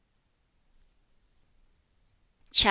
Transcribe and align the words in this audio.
CHAP. 2.49 2.59